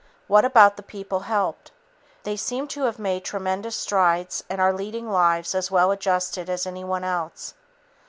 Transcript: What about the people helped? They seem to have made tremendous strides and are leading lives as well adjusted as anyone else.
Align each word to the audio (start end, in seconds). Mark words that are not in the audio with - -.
What 0.25 0.45
about 0.45 0.77
the 0.77 0.81
people 0.81 1.19
helped? 1.29 1.69
They 2.23 2.35
seem 2.35 2.67
to 2.69 2.85
have 2.85 2.97
made 2.97 3.23
tremendous 3.23 3.75
strides 3.75 4.43
and 4.49 4.59
are 4.59 4.73
leading 4.73 5.11
lives 5.11 5.53
as 5.53 5.69
well 5.69 5.91
adjusted 5.91 6.49
as 6.49 6.65
anyone 6.65 7.03
else. 7.03 7.53